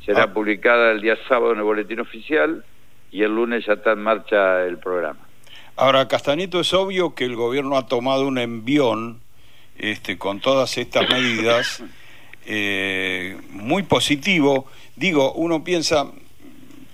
será 0.06 0.24
ah. 0.24 0.34
publicada 0.34 0.92
el 0.92 1.02
día 1.02 1.18
sábado 1.28 1.54
en 1.54 1.60
el 1.60 1.64
boletín 1.64 2.00
oficial 2.00 2.64
y 3.12 3.24
el 3.24 3.36
lunes 3.36 3.66
ya 3.66 3.74
está 3.74 3.92
en 3.92 4.00
marcha 4.00 4.66
el 4.66 4.78
programa. 4.78 5.20
Ahora, 5.76 6.08
Castañeto, 6.08 6.60
es 6.60 6.74
obvio 6.74 7.16
que 7.16 7.26
el 7.26 7.36
gobierno 7.36 7.78
ha 7.78 7.88
tomado 7.88 8.28
un 8.28 8.38
envión 8.38 9.20
este, 9.78 10.18
con 10.18 10.40
todas 10.40 10.78
estas 10.78 11.10
medidas 11.10 11.84
eh, 12.46 13.38
muy 13.50 13.84
positivo. 13.84 14.68
Digo, 14.96 15.34
uno 15.34 15.64
piensa, 15.64 16.12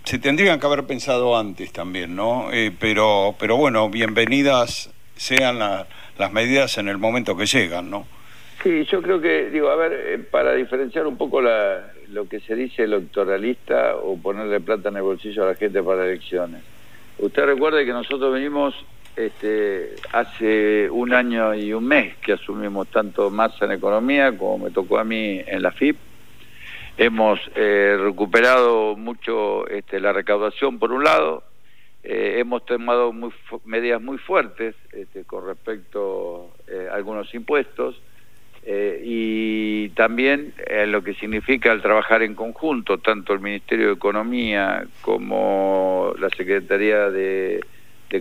se 0.04 0.20
tendrían 0.20 0.60
que 0.60 0.66
haber 0.66 0.86
pensado 0.86 1.38
antes 1.38 1.72
también, 1.72 2.16
¿no? 2.16 2.52
Eh, 2.52 2.72
pero, 2.80 3.36
pero 3.40 3.58
bueno, 3.58 3.90
bienvenidas 3.90 4.92
sean 5.16 5.60
las 5.60 6.32
medidas 6.32 6.78
en 6.78 6.88
el 6.88 6.98
momento 6.98 7.36
que 7.36 7.46
llegan, 7.46 7.90
¿no? 7.90 8.08
Sí, 8.64 8.86
yo 8.86 9.02
creo 9.02 9.22
que, 9.22 9.50
digo, 9.50 9.70
a 9.70 9.76
ver, 9.76 9.94
eh, 9.94 10.18
para 10.20 10.54
diferenciar 10.54 11.06
un 11.08 11.18
poco 11.18 11.42
la, 11.42 11.92
lo 12.12 12.28
que 12.28 12.40
se 12.40 12.56
dice 12.56 12.84
electoralista 12.84 13.96
o 13.98 14.18
ponerle 14.18 14.60
plata 14.60 14.90
en 14.90 14.98
el 14.98 15.04
bolsillo 15.04 15.44
a 15.44 15.48
la 15.48 15.56
gente 15.56 15.82
para 15.84 16.06
elecciones. 16.06 16.62
Usted 17.20 17.46
recuerde 17.46 17.86
que 17.86 17.92
nosotros 17.92 18.34
venimos 18.34 18.76
este, 19.16 19.96
hace 20.14 20.90
un 20.90 21.14
año 21.14 21.56
y 21.56 21.74
un 21.74 21.86
mes 21.86 22.16
que 22.18 22.34
asumimos 22.34 22.88
tanto 22.90 23.30
masa 23.30 23.66
en 23.66 23.72
economía 23.72 24.38
como 24.38 24.66
me 24.66 24.72
tocó 24.72 25.00
a 25.00 25.04
mí 25.04 25.42
en 25.46 25.62
la 25.62 25.72
FIP. 25.72 25.98
Hemos 26.98 27.40
eh, 27.56 27.98
recuperado 28.00 28.96
mucho 28.96 29.68
este, 29.68 30.00
la 30.00 30.14
recaudación 30.14 30.80
por 30.80 30.92
un 30.92 31.04
lado, 31.04 31.44
eh, 32.04 32.36
hemos 32.40 32.66
tomado 32.66 33.12
muy 33.12 33.32
medidas 33.66 34.02
muy 34.02 34.18
fuertes 34.18 34.76
este, 34.94 35.24
con 35.24 35.46
respecto 35.46 36.52
eh, 36.68 36.88
a 36.92 36.96
algunos 36.96 37.34
impuestos 37.34 38.02
eh, 38.70 39.02
y 39.02 39.90
también 39.92 40.54
eh, 40.58 40.86
lo 40.88 41.02
que 41.02 41.14
significa 41.14 41.72
el 41.72 41.82
trabajar 41.82 42.22
en 42.22 42.36
conjunto, 42.36 42.98
tanto 42.98 43.32
el 43.32 43.40
Ministerio 43.40 43.88
de 43.88 43.94
Economía 43.94 44.86
como 45.00 46.14
la 46.20 46.30
Secretaría 46.32 47.10
de, 47.10 47.64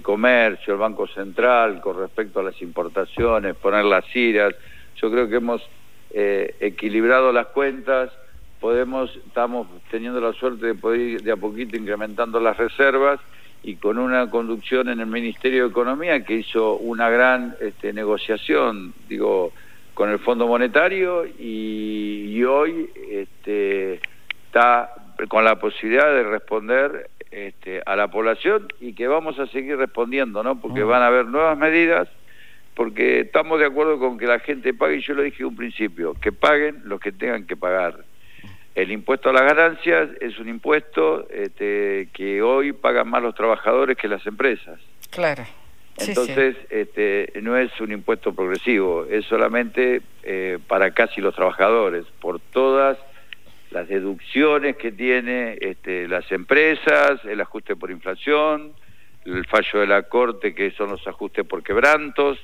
Comercio, 0.03 0.75
el 0.75 0.79
Banco 0.79 1.09
Central, 1.09 1.81
con 1.81 1.99
respecto 1.99 2.39
a 2.39 2.45
las 2.45 2.63
importaciones, 2.63 3.57
poner 3.57 3.87
las 3.87 4.05
iras. 4.15 4.55
Yo 5.03 5.11
creo 5.11 5.29
que 5.29 5.35
hemos 5.35 5.69
eh, 6.13 6.55
equilibrado 6.61 7.33
las 7.33 7.49
cuentas, 7.49 8.13
podemos, 8.61 9.17
estamos 9.27 9.67
teniendo 9.91 10.21
la 10.21 10.33
suerte 10.33 10.67
de 10.67 10.75
poder 10.77 11.01
ir 11.01 11.23
de 11.23 11.33
a 11.33 11.37
poquito 11.37 11.77
incrementando 11.77 12.39
las 12.39 12.57
reservas 12.57 13.19
y 13.65 13.75
con 13.75 13.99
una 13.99 14.31
conducción 14.31 14.91
en 14.91 15.01
el 15.01 15.07
Ministerio 15.07 15.65
de 15.65 15.71
Economía 15.71 16.25
que 16.25 16.35
hizo 16.35 16.77
una 16.77 17.11
gran 17.11 17.57
este, 17.61 17.93
negociación, 17.93 18.95
digo, 19.09 19.53
con 19.97 20.11
el 20.11 20.19
Fondo 20.19 20.47
Monetario 20.47 21.25
y, 21.25 22.45
hoy 22.45 22.91
este, 23.11 23.95
está 24.45 24.93
con 25.27 25.43
la 25.43 25.59
posibilidad 25.59 26.13
de 26.13 26.23
responder 26.23 27.09
este, 27.31 27.83
a 27.87 27.97
la 27.97 28.09
población 28.09 28.69
y 28.79 28.93
que 28.93 29.09
vamos 29.09 29.39
a 29.39 29.47
seguir 29.47 29.79
respondiendo, 29.79 30.43
¿no? 30.43 30.61
Porque 30.61 30.85
mm. 30.85 30.89
van 30.89 31.03
a 31.03 31.07
haber 31.07 31.25
nuevas 31.25 31.57
medidas, 31.57 32.09
porque 32.75 33.21
estamos 33.21 33.59
de 33.59 33.65
acuerdo 33.65 33.99
con 33.99 34.19
que 34.19 34.27
la 34.27 34.39
gente 34.39 34.75
pague, 34.75 34.97
y 34.97 35.01
yo 35.01 35.15
lo 35.15 35.23
dije 35.23 35.43
en 35.43 35.49
un 35.49 35.57
principio, 35.57 36.13
que 36.21 36.31
paguen 36.31 36.83
los 36.85 37.01
que 37.01 37.13
tengan 37.13 37.47
que 37.47 37.57
pagar. 37.57 38.05
El 38.75 38.93
impuesto 38.93 39.31
a 39.31 39.33
las 39.33 39.45
ganancias 39.45 40.11
es 40.21 40.39
un 40.39 40.51
impuesto 40.51 41.27
este, 41.31 42.11
que 42.13 42.43
hoy 42.43 42.75
pagan 42.75 43.09
más 43.09 43.23
los 43.23 43.35
trabajadores 43.35 43.97
que 43.97 44.09
las 44.09 44.27
empresas. 44.27 44.79
Claro. 45.11 45.45
Entonces, 45.99 46.57
Este, 46.71 47.33
no 47.43 47.57
es 47.57 47.71
un 47.81 47.93
impuesto 47.93 48.35
progresivo, 48.35 49.07
es 49.11 49.25
solamente 49.27 50.03
eh, 50.23 50.59
para 50.67 50.91
casi 50.93 51.21
los 51.21 51.35
trabajadores, 51.35 52.05
por 52.21 52.39
todas 52.41 52.99
las 53.71 53.89
deducciones 53.89 54.77
que 54.77 54.93
tiene 54.93 55.57
este, 55.61 56.07
las 56.09 56.31
empresas, 56.33 57.25
el 57.25 57.41
ajuste 57.41 57.77
por 57.77 57.91
inflación, 57.91 58.73
el 59.25 59.47
fallo 59.47 59.81
de 59.81 59.87
la 59.87 60.03
Corte, 60.03 60.55
que 60.55 60.71
son 60.73 60.91
los 60.91 61.07
ajustes 61.07 61.45
por 61.45 61.63
quebrantos. 61.63 62.39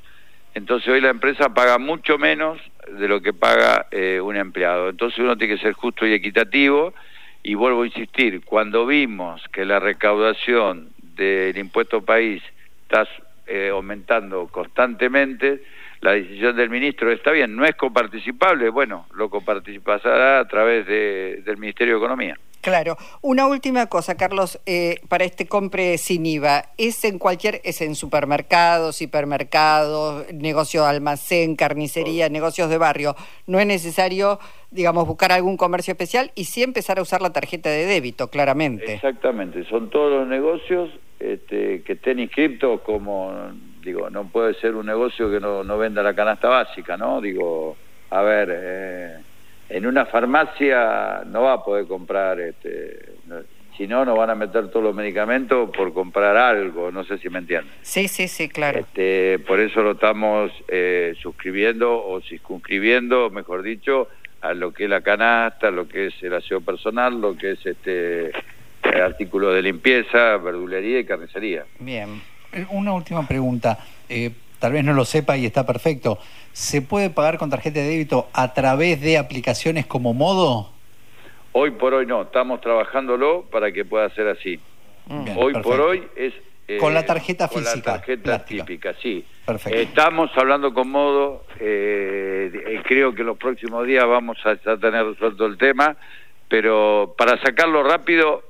entonces 0.54 0.88
hoy 0.88 1.00
la 1.00 1.10
empresa 1.10 1.54
paga 1.54 1.78
mucho 1.78 2.18
menos 2.18 2.58
de 2.88 3.08
lo 3.08 3.20
que 3.20 3.32
paga 3.32 3.86
eh, 3.90 4.20
un 4.20 4.36
empleado. 4.36 4.88
Entonces 4.88 5.18
uno 5.18 5.36
tiene 5.36 5.56
que 5.56 5.62
ser 5.62 5.74
justo 5.74 6.06
y 6.06 6.12
equitativo 6.12 6.92
y 7.42 7.54
vuelvo 7.54 7.82
a 7.82 7.86
insistir, 7.86 8.44
cuando 8.44 8.86
vimos 8.86 9.42
que 9.52 9.64
la 9.64 9.80
recaudación 9.80 10.90
del 11.16 11.56
impuesto 11.58 12.02
país 12.02 12.42
está 12.84 13.06
eh, 13.46 13.70
aumentando 13.72 14.48
constantemente, 14.48 15.62
la 16.00 16.12
decisión 16.12 16.56
del 16.56 16.68
ministro 16.68 17.12
está 17.12 17.30
bien, 17.30 17.54
no 17.54 17.64
es 17.64 17.74
coparticipable, 17.76 18.68
bueno, 18.70 19.06
lo 19.14 19.30
coparticipará 19.30 20.40
a 20.40 20.48
través 20.48 20.86
del 20.86 21.56
Ministerio 21.56 21.94
de 21.94 21.98
Economía. 21.98 22.38
Claro. 22.62 22.96
Una 23.22 23.48
última 23.48 23.86
cosa, 23.86 24.16
Carlos, 24.16 24.60
eh, 24.66 25.00
para 25.08 25.24
este 25.24 25.48
compre 25.48 25.98
sin 25.98 26.24
IVA, 26.24 26.66
¿es 26.78 27.04
en 27.04 27.18
cualquier, 27.18 27.60
es 27.64 27.82
en 27.82 27.96
supermercados, 27.96 29.02
hipermercados, 29.02 30.32
negocio 30.32 30.82
de 30.84 30.90
almacén, 30.90 31.56
carnicería, 31.56 32.28
negocios 32.28 32.70
de 32.70 32.78
barrio? 32.78 33.16
No 33.48 33.58
es 33.58 33.66
necesario, 33.66 34.38
digamos, 34.70 35.08
buscar 35.08 35.32
algún 35.32 35.56
comercio 35.56 35.90
especial 35.90 36.30
y 36.36 36.44
sí 36.44 36.62
empezar 36.62 37.00
a 37.00 37.02
usar 37.02 37.20
la 37.20 37.32
tarjeta 37.32 37.68
de 37.68 37.84
débito, 37.84 38.30
claramente. 38.30 38.94
Exactamente, 38.94 39.64
son 39.64 39.90
todos 39.90 40.12
los 40.12 40.28
negocios 40.28 40.88
este, 41.22 41.82
que 41.82 41.92
estén 41.94 42.18
inscritos 42.18 42.80
como, 42.82 43.52
digo, 43.82 44.10
no 44.10 44.28
puede 44.28 44.54
ser 44.54 44.74
un 44.74 44.86
negocio 44.86 45.30
que 45.30 45.40
no, 45.40 45.64
no 45.64 45.78
venda 45.78 46.02
la 46.02 46.14
canasta 46.14 46.48
básica, 46.48 46.96
¿no? 46.96 47.20
Digo, 47.20 47.76
a 48.10 48.22
ver... 48.22 48.48
Eh, 48.52 49.16
en 49.72 49.86
una 49.86 50.04
farmacia 50.04 51.22
no 51.24 51.42
va 51.42 51.54
a 51.54 51.64
poder 51.64 51.86
comprar, 51.86 52.38
este, 52.38 53.14
si 53.76 53.86
no, 53.86 54.04
nos 54.04 54.18
van 54.18 54.28
a 54.28 54.34
meter 54.34 54.68
todos 54.68 54.84
los 54.84 54.94
medicamentos 54.94 55.70
por 55.70 55.94
comprar 55.94 56.36
algo, 56.36 56.92
no 56.92 57.04
sé 57.04 57.16
si 57.16 57.30
me 57.30 57.38
entienden. 57.38 57.72
Sí, 57.80 58.06
sí, 58.06 58.28
sí, 58.28 58.50
claro. 58.50 58.80
Este, 58.80 59.38
por 59.38 59.60
eso 59.60 59.82
lo 59.82 59.92
estamos 59.92 60.52
eh, 60.68 61.14
suscribiendo 61.22 62.04
o 62.04 62.20
circunscribiendo, 62.20 63.30
mejor 63.30 63.62
dicho, 63.62 64.08
a 64.42 64.52
lo 64.52 64.72
que 64.72 64.84
es 64.84 64.90
la 64.90 65.00
canasta, 65.00 65.70
lo 65.70 65.88
que 65.88 66.08
es 66.08 66.22
el 66.22 66.34
aseo 66.34 66.60
personal, 66.60 67.18
lo 67.18 67.34
que 67.34 67.52
es 67.52 67.64
este 67.64 68.30
eh, 68.92 69.00
artículo 69.00 69.52
de 69.52 69.62
limpieza, 69.62 70.36
verdulería 70.36 71.00
y 71.00 71.04
carnicería. 71.04 71.64
Bien. 71.78 72.22
Una 72.70 72.92
última 72.92 73.26
pregunta. 73.26 73.78
Eh, 74.08 74.30
tal 74.58 74.72
vez 74.72 74.84
no 74.84 74.92
lo 74.92 75.04
sepa 75.04 75.36
y 75.36 75.46
está 75.46 75.66
perfecto. 75.66 76.18
¿Se 76.52 76.82
puede 76.82 77.10
pagar 77.10 77.38
con 77.38 77.50
tarjeta 77.50 77.80
de 77.80 77.86
débito 77.86 78.28
a 78.32 78.52
través 78.52 79.00
de 79.00 79.16
aplicaciones 79.16 79.86
como 79.86 80.12
Modo? 80.12 80.70
Hoy 81.52 81.70
por 81.72 81.94
hoy 81.94 82.06
no, 82.06 82.22
estamos 82.22 82.60
trabajándolo 82.60 83.44
para 83.50 83.72
que 83.72 83.84
pueda 83.84 84.08
ser 84.10 84.28
así. 84.28 84.60
Mm. 85.06 85.36
hoy 85.36 85.52
por 85.54 85.80
hoy 85.80 86.02
es... 86.16 86.32
Eh, 86.68 86.78
con 86.78 86.94
la 86.94 87.04
tarjeta 87.04 87.48
física. 87.48 87.72
Con 87.72 87.80
la 87.80 87.82
tarjeta 87.82 88.44
típica, 88.44 88.94
sí. 89.02 89.24
Perfecto. 89.44 89.78
estamos 89.78 90.30
hablando 90.36 90.72
con 90.72 90.88
Modo, 90.88 91.44
eh, 91.58 92.50
eh, 92.54 92.80
creo 92.84 93.12
que 93.12 93.24
los 93.24 93.36
próximos 93.36 93.84
días 93.86 94.06
vamos 94.06 94.38
a, 94.46 94.54
tener 94.76 95.04
resuelto 95.04 95.46
el 95.46 95.58
tema, 95.58 95.96
pero 96.52 97.14
para 97.16 97.38
sacarlo 97.38 97.82
rápido 97.82 98.44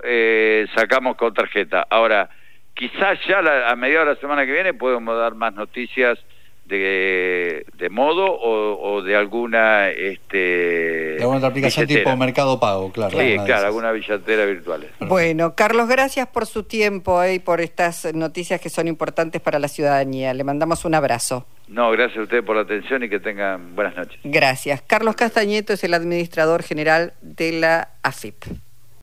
sacamos 0.75 1.15
con 1.15 1.33
tarjeta. 1.33 1.87
Ahora, 1.89 2.29
quizás 2.75 3.17
ya 3.29 3.39
a 3.39 3.77
mediados 3.77 4.09
de 4.09 4.15
la 4.15 4.21
semana 4.21 4.45
que 4.45 4.51
viene 4.51 4.75
podemos 4.75 5.17
dar 5.17 5.37
más 5.37 5.55
noticias 5.55 6.19
de, 6.65 7.67
de 7.77 7.91
modo 7.91 8.25
o, 8.31 9.03
de 9.03 9.17
alguna 9.17 9.91
este 9.91 10.37
de 10.37 11.19
alguna 11.21 11.39
otra 11.39 11.49
aplicación 11.49 11.87
tipo 11.87 12.17
Mercado 12.17 12.61
Pago, 12.61 12.93
claro. 12.93 13.19
Sí, 13.19 13.37
claro, 13.45 13.67
alguna 13.67 13.93
billetera 13.93 14.45
virtual. 14.47 14.87
Bueno, 15.01 15.55
Carlos, 15.55 15.89
gracias 15.89 16.29
por 16.29 16.47
su 16.47 16.63
tiempo 16.63 17.25
y 17.25 17.39
por 17.39 17.61
estas 17.61 18.15
noticias 18.15 18.61
que 18.61 18.71
son 18.71 18.89
importantes 18.89 19.41
para 19.41 19.59
la 19.59 19.69
ciudadanía. 19.69 20.35
Le 20.35 20.45
mandamos 20.45 20.85
un 20.85 20.95
abrazo. 20.95 21.47
No, 21.69 21.91
gracias 21.91 22.19
a 22.19 22.23
ustedes 22.23 22.45
por 22.45 22.57
la 22.57 22.63
atención 22.63 23.03
y 23.03 23.09
que 23.09 23.19
tengan 23.19 23.75
buenas 23.75 23.97
noches. 23.97 24.21
Gracias. 24.25 24.83
Carlos 24.83 25.17
Castañeto 25.17 25.73
es 25.73 25.83
el 25.85 25.95
administrador 25.95 26.63
general 26.63 27.15
de 27.23 27.53
la 27.53 27.89
AFIP. 28.03 28.45